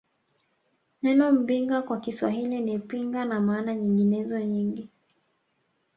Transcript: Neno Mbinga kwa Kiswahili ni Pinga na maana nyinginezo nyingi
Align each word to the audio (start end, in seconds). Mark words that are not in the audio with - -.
Neno 1.01 1.31
Mbinga 1.31 1.81
kwa 1.81 1.99
Kiswahili 1.99 2.59
ni 2.61 2.79
Pinga 2.79 3.25
na 3.25 3.39
maana 3.39 3.75
nyinginezo 3.75 4.39
nyingi 4.39 4.89